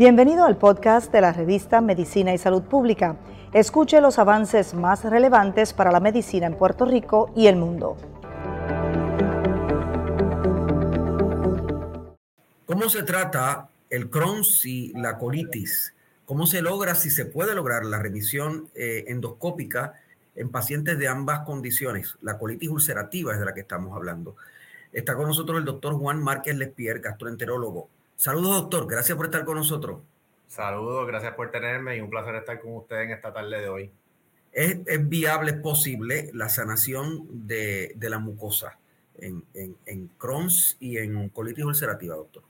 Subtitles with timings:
[0.00, 3.18] Bienvenido al podcast de la revista Medicina y Salud Pública.
[3.52, 7.98] Escuche los avances más relevantes para la medicina en Puerto Rico y el mundo.
[12.64, 15.92] ¿Cómo se trata el Crohn's y la colitis?
[16.24, 20.00] ¿Cómo se logra, si se puede lograr, la remisión eh, endoscópica
[20.34, 22.16] en pacientes de ambas condiciones?
[22.22, 24.34] La colitis ulcerativa es de la que estamos hablando.
[24.94, 27.90] Está con nosotros el doctor Juan Márquez Lespier, gastroenterólogo.
[28.20, 28.86] Saludos, doctor.
[28.86, 30.02] Gracias por estar con nosotros.
[30.46, 33.90] Saludos, gracias por tenerme y un placer estar con usted en esta tarde de hoy.
[34.52, 38.78] ¿Es, viable, es posible la sanación de, la mucosa
[39.18, 42.42] en, en, Crohn's y en colitis ulcerativa, doctor?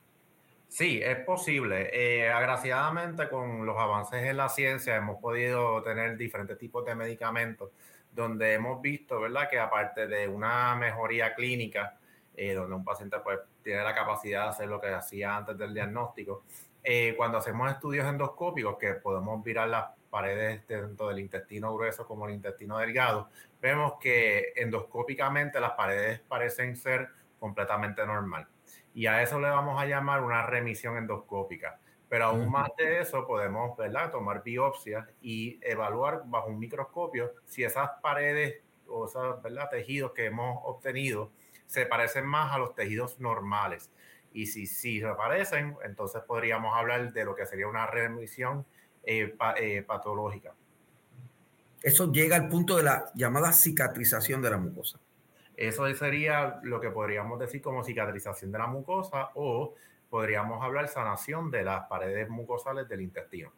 [0.66, 1.88] Sí, es posible.
[1.93, 7.71] Eh, agraciadamente con los avances en la ciencia hemos podido tener diferentes tipos de medicamentos
[8.12, 9.48] donde hemos visto, ¿verdad?
[9.48, 11.96] Que aparte de una mejoría clínica,
[12.37, 15.74] eh, donde un paciente pues tiene la capacidad de hacer lo que hacía antes del
[15.74, 16.45] diagnóstico,
[16.82, 22.27] eh, cuando hacemos estudios endoscópicos que podemos virar las paredes tanto del intestino grueso como
[22.27, 23.29] el intestino delgado,
[23.60, 28.49] vemos que endoscópicamente las paredes parecen ser completamente normal
[28.95, 31.79] y a eso le vamos a llamar una remisión endoscópica.
[32.09, 34.10] Pero aún más de eso, podemos ¿verdad?
[34.10, 39.71] tomar biopsias y evaluar bajo un microscopio si esas paredes o esos ¿verdad?
[39.71, 41.30] tejidos que hemos obtenido
[41.71, 43.90] se parecen más a los tejidos normales.
[44.32, 48.66] Y si, si se parecen, entonces podríamos hablar de lo que sería una remisión
[49.04, 50.52] eh, eh, patológica.
[51.80, 54.98] Eso llega al punto de la llamada cicatrización de la mucosa.
[55.57, 59.74] Eso sería lo que podríamos decir como cicatrización de la mucosa o
[60.09, 63.52] podríamos hablar sanación de las paredes mucosales del intestino.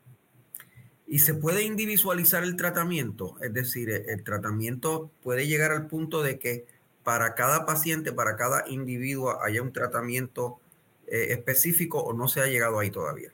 [1.06, 3.36] ¿Y se puede individualizar el tratamiento?
[3.40, 6.66] Es decir, el tratamiento puede llegar al punto de que
[7.02, 10.60] para cada paciente, para cada individuo haya un tratamiento
[11.06, 13.30] eh, específico o no se ha llegado ahí todavía.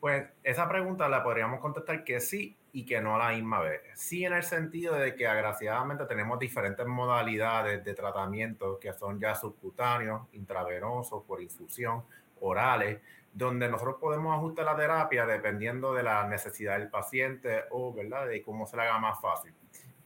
[0.00, 3.80] Pues esa pregunta la podríamos contestar que sí y que no a la misma vez.
[3.94, 9.34] Sí en el sentido de que agraciadamente tenemos diferentes modalidades de tratamiento que son ya
[9.34, 12.02] subcutáneos, intravenosos, por infusión,
[12.40, 13.00] orales,
[13.32, 18.26] donde nosotros podemos ajustar la terapia dependiendo de la necesidad del paciente o ¿verdad?
[18.26, 19.54] de cómo se le haga más fácil.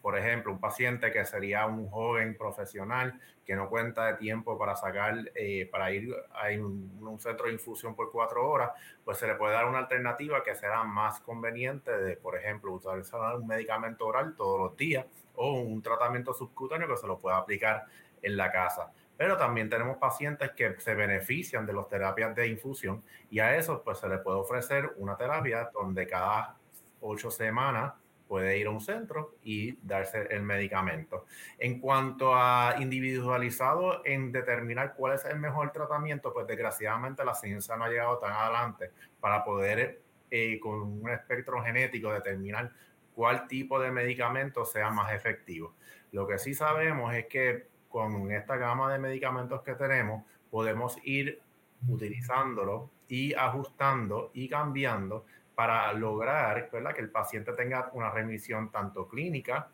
[0.09, 4.75] Por ejemplo, un paciente que sería un joven profesional que no cuenta de tiempo para
[4.75, 8.71] sacar, eh, para ir a un, centro de infusión por cuatro horas,
[9.05, 13.03] pues se le puede dar una alternativa que será más conveniente de, por ejemplo, usar
[13.37, 15.05] un medicamento oral todos los días
[15.35, 17.85] o un tratamiento subcutáneo que se lo pueda aplicar
[18.23, 18.91] en la casa.
[19.19, 23.83] Pero también tenemos pacientes que se benefician de las terapias de infusión y a esos
[23.83, 26.57] pues se le puede ofrecer una terapia donde cada
[27.03, 27.93] ocho semanas
[28.29, 31.25] puede ir a un centro y darse el medicamento.
[31.59, 37.77] En cuanto a individualizado en determinar cuál es el mejor tratamiento, pues desgraciadamente la ciencia
[37.77, 42.71] no ha llegado tan adelante para poder eh, con un espectro genético determinar
[43.15, 45.75] cuál tipo de medicamento sea más efectivo.
[46.13, 51.41] Lo que sí sabemos es que con esta gama de medicamentos que tenemos, podemos ir
[51.89, 55.25] utilizándolo y ajustando y cambiando
[55.59, 59.69] para lograr que el paciente tenga una remisión tanto clínica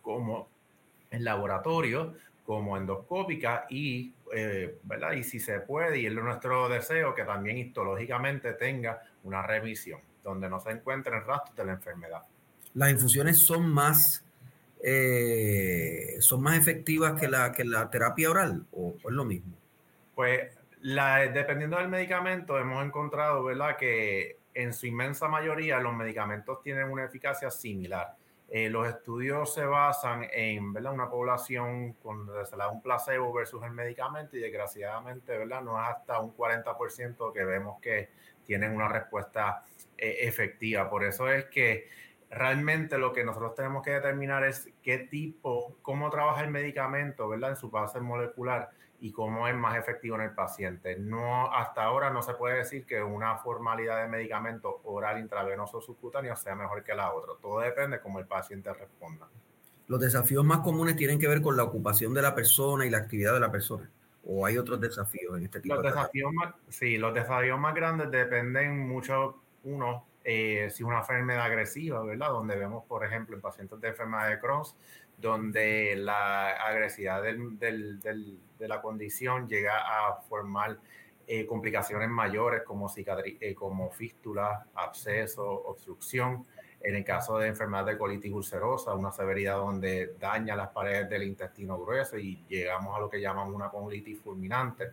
[0.00, 0.48] como
[1.10, 2.14] en laboratorio,
[2.46, 5.10] como endoscópica y, eh, ¿verdad?
[5.14, 10.48] y si se puede, y es nuestro deseo, que también histológicamente tenga una remisión, donde
[10.48, 12.22] no se encuentren rastros de la enfermedad.
[12.74, 14.24] Las infusiones son más,
[14.84, 19.56] eh, son más efectivas que la, que la terapia oral, o, es lo mismo.
[20.14, 20.53] Pues
[20.84, 23.78] la, dependiendo del medicamento, hemos encontrado ¿verdad?
[23.78, 28.14] que en su inmensa mayoría los medicamentos tienen una eficacia similar.
[28.50, 30.92] Eh, los estudios se basan en ¿verdad?
[30.92, 35.62] una población con se da un placebo versus el medicamento y desgraciadamente ¿verdad?
[35.62, 38.10] no es hasta un 40% que vemos que
[38.44, 39.64] tienen una respuesta
[39.96, 40.90] eh, efectiva.
[40.90, 41.88] Por eso es que
[42.28, 47.50] realmente lo que nosotros tenemos que determinar es qué tipo, cómo trabaja el medicamento ¿verdad?
[47.50, 48.68] en su base molecular
[49.04, 50.96] y cómo es más efectivo en el paciente.
[50.98, 56.34] No, hasta ahora no se puede decir que una formalidad de medicamento oral, intravenoso, subcutáneo
[56.36, 57.34] sea mejor que la otra.
[57.38, 59.28] Todo depende cómo el paciente responda.
[59.88, 62.96] Los desafíos más comunes tienen que ver con la ocupación de la persona y la
[62.96, 63.90] actividad de la persona.
[64.24, 67.74] ¿O hay otros desafíos en este tipo los de desafíos más, Sí, los desafíos más
[67.74, 72.30] grandes dependen mucho, uno, eh, si es una enfermedad agresiva, ¿verdad?
[72.30, 74.64] Donde vemos, por ejemplo, en pacientes de enfermedad de Crohn,
[75.18, 80.78] donde la agresividad de la condición llega a formar
[81.26, 86.44] eh, complicaciones mayores como, eh, como fístula, absceso, obstrucción.
[86.82, 91.22] En el caso de enfermedad de colitis ulcerosa, una severidad donde daña las paredes del
[91.22, 94.90] intestino grueso y llegamos a lo que llamamos una colitis fulminante.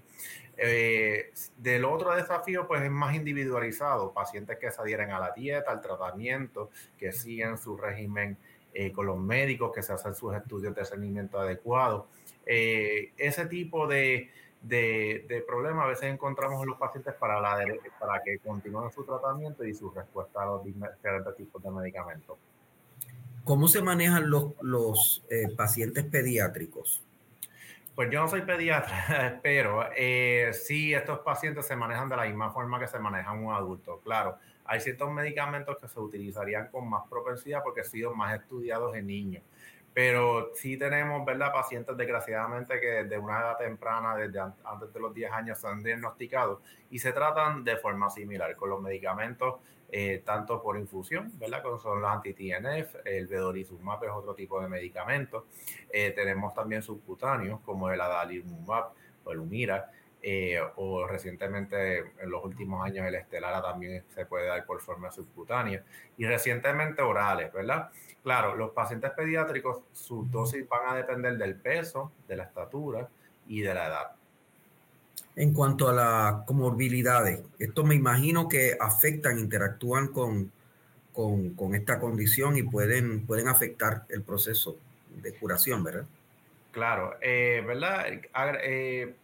[0.55, 5.71] Eh, del otro desafío, pues es más individualizado, pacientes que se adhieren a la dieta,
[5.71, 8.37] al tratamiento, que siguen su régimen
[8.73, 12.07] eh, con los médicos, que se hacen sus estudios de seguimiento adecuado.
[12.45, 14.29] Eh, ese tipo de,
[14.61, 17.41] de, problemas a veces encontramos en los pacientes para,
[17.99, 22.37] para que continúen su tratamiento y su respuesta a los diferentes tipos de medicamentos.
[23.43, 27.03] ¿Cómo se manejan los, los eh, pacientes pediátricos?
[28.01, 32.49] Pues yo no soy pediatra, pero eh, sí estos pacientes se manejan de la misma
[32.49, 33.99] forma que se manejan un adulto.
[34.03, 38.95] Claro, hay ciertos medicamentos que se utilizarían con más propensidad porque han sido más estudiados
[38.95, 39.43] en niños.
[39.93, 41.51] Pero sí tenemos, ¿verdad?
[41.51, 45.83] Pacientes desgraciadamente que desde una edad temprana, desde antes de los 10 años, se han
[45.83, 49.55] diagnosticado y se tratan de forma similar con los medicamentos,
[49.91, 51.61] eh, tanto por infusión, ¿verdad?
[51.61, 55.47] Como son los anti-TNF, el vedolizumab es otro tipo de medicamento.
[55.91, 58.91] Eh, tenemos también subcutáneos como el adalimumab
[59.25, 59.91] o el Humira.
[60.23, 65.11] Eh, o recientemente en los últimos años el Estelara también se puede dar por forma
[65.11, 65.83] subcutánea
[66.15, 67.89] y recientemente orales, ¿verdad?
[68.21, 73.09] Claro, los pacientes pediátricos, sus dosis van a depender del peso, de la estatura
[73.47, 74.11] y de la edad.
[75.35, 80.51] En cuanto a las comorbilidades, esto me imagino que afectan, interactúan con,
[81.13, 84.77] con, esta condición y pueden, pueden afectar el proceso
[85.09, 86.05] de curación, ¿verdad?
[86.71, 88.05] Claro, eh, ¿verdad?
[88.63, 89.15] Eh,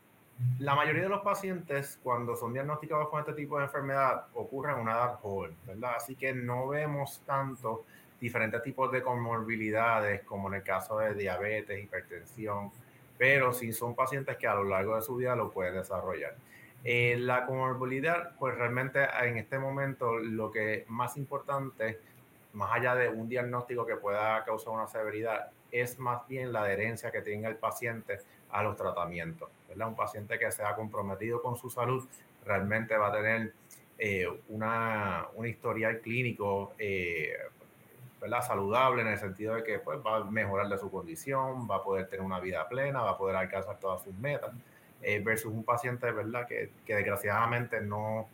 [0.59, 4.79] la mayoría de los pacientes, cuando son diagnosticados con este tipo de enfermedad, ocurre en
[4.79, 5.95] una edad joven, ¿verdad?
[5.97, 7.85] Así que no vemos tanto
[8.19, 12.71] diferentes tipos de comorbilidades, como en el caso de diabetes, hipertensión,
[13.17, 16.35] pero sí son pacientes que a lo largo de su vida lo pueden desarrollar.
[16.83, 21.99] Eh, la comorbilidad, pues realmente en este momento lo que más importante,
[22.53, 27.11] más allá de un diagnóstico que pueda causar una severidad, es más bien la adherencia
[27.11, 28.19] que tenga el paciente
[28.51, 29.49] a los tratamientos.
[29.67, 29.87] ¿verdad?
[29.87, 32.05] Un paciente que sea comprometido con su salud
[32.45, 33.53] realmente va a tener
[33.97, 37.33] eh, una, un historial clínico eh,
[38.21, 38.41] ¿verdad?
[38.41, 41.83] saludable en el sentido de que pues, va a mejorar de su condición, va a
[41.83, 44.51] poder tener una vida plena, va a poder alcanzar todas sus metas,
[45.01, 46.47] eh, versus un paciente ¿verdad?
[46.47, 48.29] Que, que desgraciadamente no,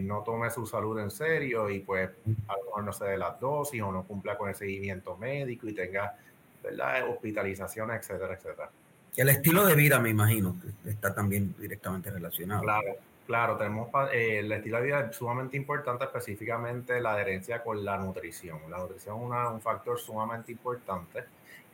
[0.00, 2.10] no tome su salud en serio y pues
[2.46, 5.68] a lo mejor no se dé las dosis o no cumpla con el seguimiento médico
[5.68, 6.16] y tenga
[6.62, 7.08] ¿verdad?
[7.08, 8.70] hospitalizaciones, etcétera, etcétera.
[9.16, 12.62] El estilo de vida, me imagino, está también directamente relacionado.
[12.62, 12.96] Claro,
[13.26, 18.60] Claro, tenemos eh, el estilo de vida sumamente importante, específicamente la adherencia con la nutrición.
[18.70, 21.24] La nutrición es un factor sumamente importante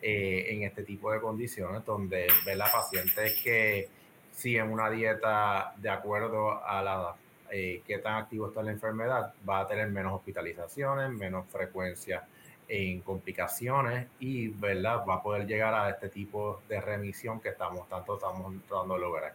[0.00, 3.88] eh, en este tipo de condiciones, donde la pacientes que
[4.32, 7.14] siguen una dieta de acuerdo a la
[7.50, 12.26] eh, qué tan activo está la enfermedad, va a tener menos hospitalizaciones, menos frecuencia
[12.74, 15.04] en complicaciones y ¿verdad?
[15.06, 19.00] va a poder llegar a este tipo de remisión que estamos tanto estamos tratando de
[19.00, 19.34] lograr.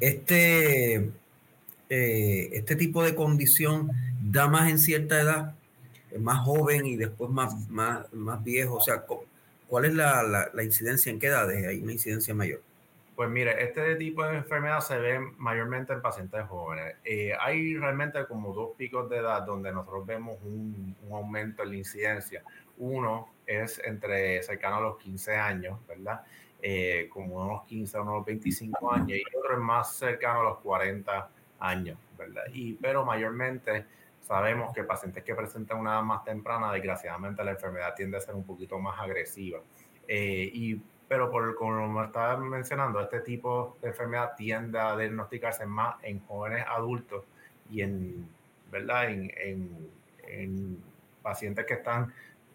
[0.00, 1.10] Este,
[1.88, 5.54] eh, este tipo de condición da más en cierta edad,
[6.18, 8.74] más joven y después más, más, más viejo.
[8.74, 9.04] O sea,
[9.68, 11.12] ¿cuál es la, la, incidencia?
[11.12, 12.62] ¿En qué edades hay una incidencia mayor?
[13.18, 16.98] Pues mire, este tipo de enfermedad se ve mayormente en pacientes jóvenes.
[17.02, 21.70] Eh, hay realmente como dos picos de edad donde nosotros vemos un, un, aumento en
[21.70, 22.44] la incidencia.
[22.76, 26.20] Uno es entre cercano a los 15 años, ¿verdad?
[26.62, 30.58] Eh, como unos 15 o unos 25 años y otro es más cercano a los
[30.58, 32.44] 40 años, ¿verdad?
[32.52, 33.84] Y, pero mayormente
[34.20, 38.36] sabemos que pacientes que presentan una edad más temprana, desgraciadamente la enfermedad tiende a ser
[38.36, 39.58] un poquito más agresiva.
[40.06, 45.96] Eh, y, pero por, como estaba mencionando, este tipo de enfermedad tiende a diagnosticarse más
[46.02, 47.24] en jóvenes adultos
[47.70, 48.28] y en,
[48.70, 49.10] ¿verdad?
[49.10, 49.90] En, en,
[50.26, 50.84] en
[51.22, 52.12] pacientes que están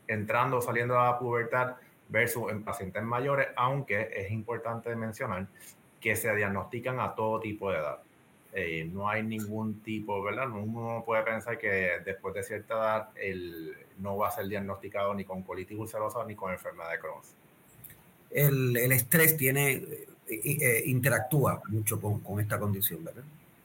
[0.08, 1.76] entrando o saliendo a la pubertad
[2.10, 5.48] versus en pacientes mayores, aunque es importante mencionar
[6.00, 8.00] que se diagnostican a todo tipo de edad.
[8.56, 10.48] Eh, no hay ningún tipo, ¿verdad?
[10.52, 15.24] Uno puede pensar que después de cierta edad el, no va a ser diagnosticado ni
[15.24, 17.22] con colitis ulcerosa ni con enfermedad de Crohn.
[18.34, 23.24] El, el estrés tiene, eh, eh, interactúa mucho con, con, esta condición, ¿verdad?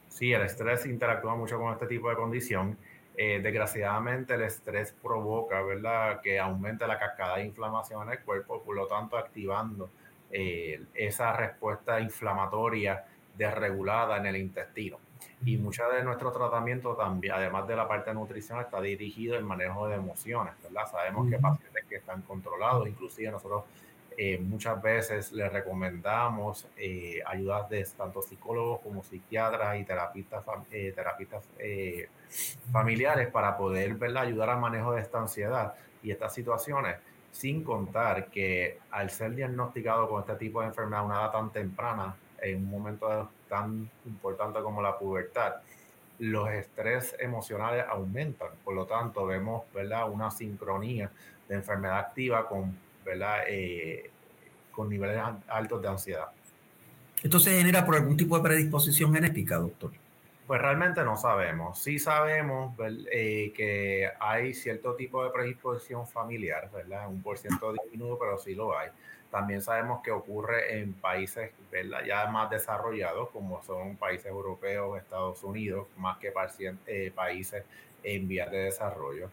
[0.09, 2.77] Sí, el estrés interactúa mucho con este tipo de condición.
[3.21, 8.63] Eh, desgraciadamente el estrés provoca, ¿verdad?, que aumente la cascada de inflamación en el cuerpo,
[8.63, 9.89] por lo tanto activando
[10.31, 13.03] eh, esa respuesta inflamatoria
[13.37, 14.99] desregulada en el intestino.
[15.45, 19.43] Y mucho de nuestro tratamiento también, además de la parte de nutrición, está dirigido en
[19.43, 20.89] manejo de emociones, ¿verdad?
[20.89, 23.65] Sabemos que pacientes que están controlados, inclusive nosotros
[24.21, 30.91] eh, muchas veces le recomendamos eh, ayudas de tanto psicólogos como psiquiatras y terapistas, eh,
[30.93, 31.47] terapistas
[32.69, 35.73] familiares para poder ayudar al manejo de esta ansiedad
[36.03, 36.97] y estas situaciones,
[37.31, 41.53] sin contar que al ser diagnosticado con este tipo de enfermedad a una edad tan
[41.53, 45.61] temprana, en un momento tan importante como la pubertad,
[46.17, 48.49] los estrés emocionales aumentan.
[48.65, 50.11] Por lo tanto, vemos ¿verdad?
[50.11, 51.09] una sincronía
[51.47, 53.43] de enfermedad activa con ¿verdad?
[53.47, 54.09] Eh,
[54.71, 56.27] con niveles altos de ansiedad.
[57.21, 59.91] ¿Esto se genera por algún tipo de predisposición genética, doctor?
[60.47, 61.79] Pues realmente no sabemos.
[61.79, 62.73] Sí sabemos
[63.11, 67.07] eh, que hay cierto tipo de predisposición familiar, ¿verdad?
[67.07, 68.89] Un por ciento disminuido, pero sí lo hay.
[69.29, 71.99] También sabemos que ocurre en países ¿verdad?
[72.03, 76.33] ya más desarrollados, como son países europeos, Estados Unidos, más que
[76.87, 77.63] eh, países
[78.01, 79.29] en vías de desarrollo.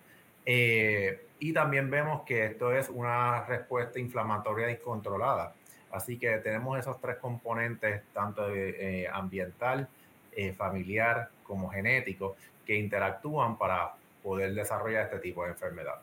[0.47, 5.53] Eh, y también vemos que esto es una respuesta inflamatoria descontrolada.
[5.91, 9.89] Así que tenemos esos tres componentes, tanto eh, ambiental,
[10.33, 15.97] eh, familiar como genético, que interactúan para poder desarrollar este tipo de enfermedad.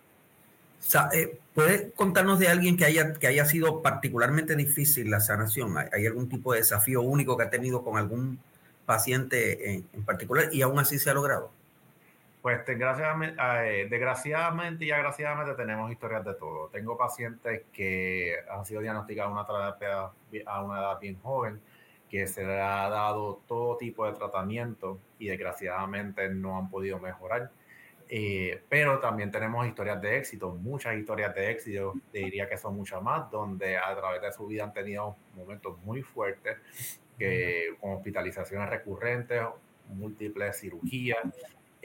[1.53, 5.75] ¿Puede contarnos de alguien que haya, que haya sido particularmente difícil la sanación?
[5.77, 8.39] ¿Hay algún tipo de desafío único que ha tenido con algún
[8.85, 11.51] paciente en, en particular y aún así se ha logrado?
[12.43, 16.67] Pues desgraciadamente, eh, desgraciadamente y agraciadamente tenemos historias de todo.
[16.67, 20.11] Tengo pacientes que han sido diagnosticados una terapia
[20.45, 21.61] a una edad bien joven,
[22.09, 27.49] que se le ha dado todo tipo de tratamiento y desgraciadamente no han podido mejorar.
[28.09, 33.01] Eh, pero también tenemos historias de éxito, muchas historias de éxito, diría que son muchas
[33.01, 36.57] más, donde a través de su vida han tenido momentos muy fuertes,
[37.17, 39.43] que, con hospitalizaciones recurrentes,
[39.87, 41.19] múltiples cirugías,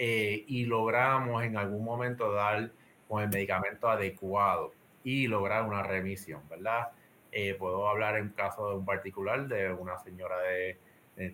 [0.00, 2.70] eh, y logramos en algún momento dar
[3.08, 6.90] con el medicamento adecuado y lograr una remisión, ¿verdad?
[7.32, 10.78] Eh, puedo hablar en caso de un particular de una señora de,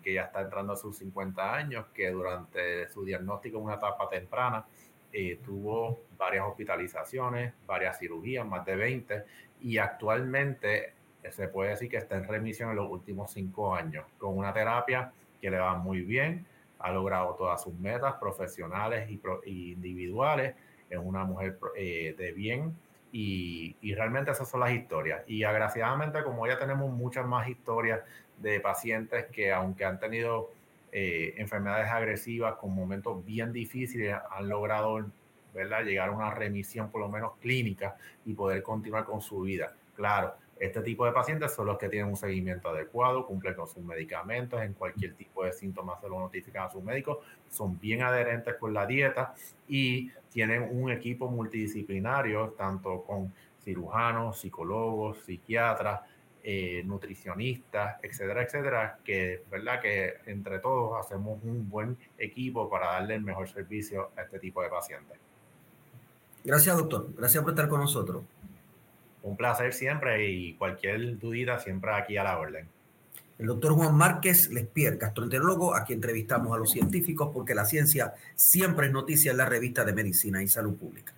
[0.02, 4.08] que ya está entrando a sus 50 años, que durante su diagnóstico en una etapa
[4.08, 4.64] temprana
[5.12, 9.24] eh, tuvo varias hospitalizaciones, varias cirugías, más de 20,
[9.60, 10.94] y actualmente
[11.30, 15.12] se puede decir que está en remisión en los últimos cinco años, con una terapia
[15.38, 16.46] que le va muy bien,
[16.84, 20.54] ha logrado todas sus metas profesionales y, individuales,
[20.90, 22.76] es una mujer eh, de bien
[23.10, 25.22] y, realmente esas son las historias.
[25.26, 28.00] Y agraciadamente como ya tenemos muchas más historias
[28.36, 30.50] de pacientes que aunque han tenido
[30.92, 35.06] eh, enfermedades agresivas con momentos bien difíciles, han logrado
[35.54, 35.84] ¿verdad?
[35.84, 39.72] llegar a una remisión por lo menos clínica y poder continuar con su vida.
[39.96, 43.82] Claro, este tipo de pacientes son los que tienen un seguimiento adecuado, cumplen con sus
[43.84, 48.54] medicamentos, en cualquier tipo de síntomas se lo notifican a su médico, son bien adherentes
[48.56, 49.34] con la dieta
[49.68, 53.32] y tienen un equipo multidisciplinario, tanto con
[53.64, 56.02] cirujanos, psicólogos, psiquiatras,
[56.42, 63.14] eh, nutricionistas, etcétera, etcétera, que verdad que entre todos hacemos un buen equipo para darle
[63.14, 65.18] el mejor servicio a este tipo de pacientes.
[66.44, 67.08] Gracias, doctor.
[67.16, 68.22] Gracias por estar con nosotros.
[69.24, 72.68] Un placer siempre y cualquier dudita siempre aquí a la orden.
[73.38, 78.86] El doctor Juan Márquez Lespier, gastroenterólogo, aquí entrevistamos a los científicos porque la ciencia siempre
[78.86, 81.14] es noticia en la revista de Medicina y Salud Pública.